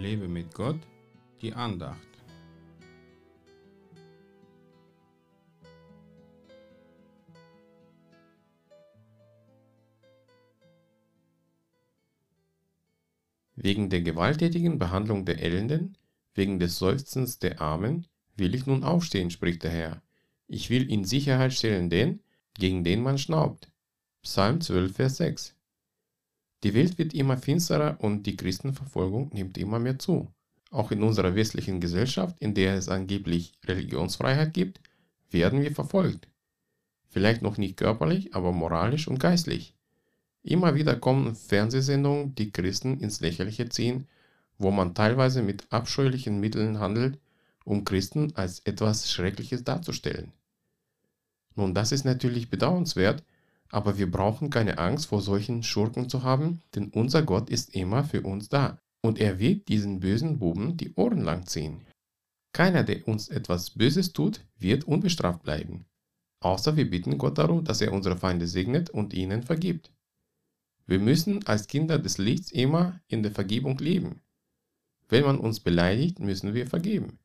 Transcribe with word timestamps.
Lebe 0.00 0.28
mit 0.28 0.54
Gott, 0.54 0.80
die 1.42 1.52
Andacht. 1.52 1.98
Wegen 13.56 13.90
der 13.90 14.00
gewalttätigen 14.00 14.78
Behandlung 14.78 15.26
der 15.26 15.42
Elenden, 15.42 15.98
wegen 16.34 16.58
des 16.58 16.78
Seufzens 16.78 17.38
der 17.38 17.60
Armen, 17.60 18.06
will 18.36 18.54
ich 18.54 18.64
nun 18.64 18.84
aufstehen, 18.84 19.30
spricht 19.30 19.64
der 19.64 19.70
Herr. 19.70 20.02
Ich 20.46 20.70
will 20.70 20.90
in 20.90 21.04
Sicherheit 21.04 21.52
stellen 21.52 21.90
den, 21.90 22.22
gegen 22.54 22.84
den 22.84 23.02
man 23.02 23.18
schnaubt. 23.18 23.70
Psalm 24.22 24.62
12, 24.62 24.96
Vers 24.96 25.18
6. 25.18 25.59
Die 26.62 26.74
Welt 26.74 26.98
wird 26.98 27.14
immer 27.14 27.38
finsterer 27.38 27.96
und 28.00 28.24
die 28.24 28.36
Christenverfolgung 28.36 29.30
nimmt 29.32 29.56
immer 29.56 29.78
mehr 29.78 29.98
zu. 29.98 30.32
Auch 30.70 30.90
in 30.90 31.02
unserer 31.02 31.34
westlichen 31.34 31.80
Gesellschaft, 31.80 32.36
in 32.38 32.54
der 32.54 32.74
es 32.74 32.88
angeblich 32.88 33.52
Religionsfreiheit 33.64 34.54
gibt, 34.54 34.80
werden 35.30 35.62
wir 35.62 35.72
verfolgt. 35.72 36.28
Vielleicht 37.08 37.42
noch 37.42 37.56
nicht 37.56 37.76
körperlich, 37.76 38.34
aber 38.34 38.52
moralisch 38.52 39.08
und 39.08 39.18
geistlich. 39.18 39.74
Immer 40.42 40.74
wieder 40.74 40.96
kommen 40.96 41.34
Fernsehsendungen, 41.34 42.34
die 42.34 42.52
Christen 42.52 43.00
ins 43.00 43.20
Lächerliche 43.20 43.68
ziehen, 43.68 44.06
wo 44.58 44.70
man 44.70 44.94
teilweise 44.94 45.42
mit 45.42 45.66
abscheulichen 45.70 46.38
Mitteln 46.38 46.78
handelt, 46.78 47.18
um 47.64 47.84
Christen 47.84 48.34
als 48.36 48.60
etwas 48.60 49.10
Schreckliches 49.10 49.64
darzustellen. 49.64 50.32
Nun, 51.56 51.74
das 51.74 51.92
ist 51.92 52.04
natürlich 52.04 52.48
bedauernswert, 52.48 53.24
aber 53.70 53.98
wir 53.98 54.10
brauchen 54.10 54.50
keine 54.50 54.78
Angst 54.78 55.06
vor 55.06 55.22
solchen 55.22 55.62
Schurken 55.62 56.08
zu 56.08 56.22
haben, 56.22 56.62
denn 56.74 56.88
unser 56.88 57.22
Gott 57.22 57.50
ist 57.50 57.74
immer 57.74 58.04
für 58.04 58.22
uns 58.22 58.48
da 58.48 58.78
und 59.02 59.18
er 59.18 59.38
wird 59.38 59.68
diesen 59.68 60.00
bösen 60.00 60.38
Buben 60.38 60.76
die 60.76 60.94
Ohren 60.94 61.22
lang 61.22 61.46
ziehen. 61.46 61.86
Keiner, 62.52 62.82
der 62.82 63.06
uns 63.06 63.28
etwas 63.28 63.70
Böses 63.70 64.12
tut, 64.12 64.44
wird 64.58 64.84
unbestraft 64.84 65.42
bleiben. 65.42 65.86
Außer 66.40 66.76
wir 66.76 66.90
bitten 66.90 67.18
Gott 67.18 67.38
darum, 67.38 67.64
dass 67.64 67.80
er 67.80 67.92
unsere 67.92 68.16
Feinde 68.16 68.46
segnet 68.46 68.90
und 68.90 69.14
ihnen 69.14 69.42
vergibt. 69.42 69.92
Wir 70.86 70.98
müssen 70.98 71.46
als 71.46 71.68
Kinder 71.68 71.98
des 71.98 72.18
Lichts 72.18 72.50
immer 72.50 73.00
in 73.06 73.22
der 73.22 73.30
Vergebung 73.30 73.78
leben. 73.78 74.20
Wenn 75.08 75.24
man 75.24 75.38
uns 75.38 75.60
beleidigt, 75.60 76.18
müssen 76.18 76.54
wir 76.54 76.66
vergeben. 76.66 77.18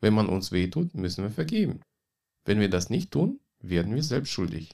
Wenn 0.00 0.14
man 0.14 0.28
uns 0.28 0.52
wehtut, 0.52 0.94
müssen 0.94 1.22
wir 1.22 1.30
vergeben. 1.30 1.80
Wenn 2.44 2.60
wir 2.60 2.70
das 2.70 2.90
nicht 2.90 3.10
tun, 3.10 3.40
werden 3.60 3.94
wir 3.94 4.02
selbst 4.02 4.30
schuldig. 4.30 4.70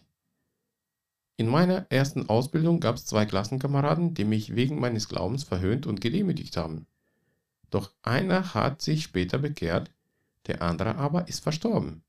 In 1.36 1.48
meiner 1.48 1.86
ersten 1.90 2.28
Ausbildung 2.28 2.80
gab 2.80 2.96
es 2.96 3.06
zwei 3.06 3.24
Klassenkameraden, 3.24 4.14
die 4.14 4.24
mich 4.24 4.54
wegen 4.54 4.78
meines 4.78 5.08
Glaubens 5.08 5.44
verhöhnt 5.44 5.86
und 5.86 6.00
gedemütigt 6.00 6.56
haben. 6.56 6.86
Doch 7.70 7.92
einer 8.02 8.54
hat 8.54 8.82
sich 8.82 9.02
später 9.02 9.38
bekehrt, 9.38 9.90
der 10.46 10.60
andere 10.62 10.96
aber 10.96 11.28
ist 11.28 11.40
verstorben. 11.40 12.02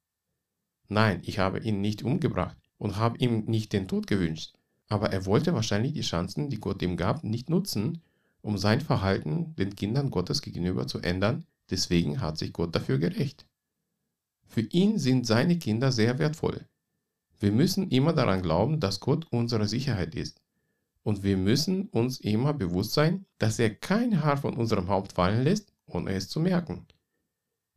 Nein, 0.90 1.22
ich 1.24 1.40
habe 1.40 1.60
ihn 1.60 1.80
nicht 1.80 2.04
umgebracht 2.04 2.58
und 2.78 2.98
habe 2.98 3.18
ihm 3.18 3.46
nicht 3.46 3.72
den 3.72 3.88
Tod 3.88 4.08
gewünscht, 4.08 4.56
aber 4.90 5.12
er 5.12 5.26
wollte 5.26 5.54
wahrscheinlich 5.54 5.94
die 5.94 6.02
Chancen, 6.02 6.50
die 6.50 6.60
Gott 6.60 6.82
ihm 6.82 6.98
gab, 6.98 7.24
nicht 7.24 7.50
nutzen, 7.50 8.02
um 8.42 8.58
sein 8.58 8.82
Verhalten 8.82 9.56
den 9.56 9.76
Kindern 9.76 10.12
Gottes 10.12 10.42
gegenüber 10.42 10.86
zu 10.86 11.00
ändern, 11.00 11.46
deswegen 11.70 12.20
hat 12.20 12.38
sich 12.38 12.52
Gott 12.52 12.76
dafür 12.76 12.98
gerecht. 12.98 13.48
Für 14.46 14.62
ihn 14.62 15.00
sind 15.00 15.26
seine 15.26 15.58
Kinder 15.58 15.94
sehr 15.94 16.20
wertvoll. 16.20 16.68
Wir 17.44 17.52
müssen 17.52 17.89
immer 17.89 18.13
daran 18.13 18.41
glauben, 18.41 18.80
dass 18.80 19.02
Gott 19.02 19.27
unsere 19.30 19.67
Sicherheit 19.67 20.16
ist. 20.16 20.41
Und 21.03 21.23
wir 21.23 21.36
müssen 21.36 21.89
uns 21.89 22.22
immer 22.22 22.53
bewusst 22.53 22.94
sein, 22.94 23.25
dass 23.38 23.59
er 23.59 23.75
kein 23.75 24.23
Haar 24.23 24.38
von 24.38 24.55
unserem 24.55 24.88
Haupt 24.88 25.11
fallen 25.11 25.43
lässt, 25.43 25.73
ohne 25.86 26.14
es 26.14 26.30
zu 26.30 26.39
merken. 26.39 26.87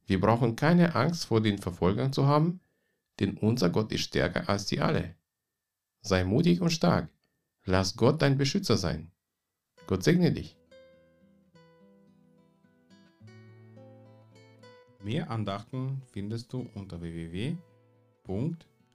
Wir 0.07 0.21
brauchen 0.21 0.55
keine 0.55 0.95
Angst 0.95 1.27
vor 1.27 1.41
den 1.41 1.59
Verfolgern 1.59 2.13
zu 2.13 2.29
haben, 2.29 2.61
denn 3.19 3.37
unser 3.39 3.69
Gott 3.69 3.91
ist 3.91 4.03
stärker 4.03 4.49
als 4.49 4.69
sie 4.69 4.81
alle. 4.81 5.17
Sei 6.01 6.23
mutig 6.23 6.61
und 6.61 6.71
stark. 6.71 7.09
Lass 7.65 7.97
Gott 7.97 8.23
dein 8.23 8.39
Beschützer 8.39 8.77
sein. 8.77 9.11
Gott 9.89 10.05
segne 10.05 10.31
dich. 10.31 10.57
Mehr 15.03 15.29
Andachten 15.29 16.03
findest 16.13 16.53
du 16.53 16.71
unter 16.75 17.01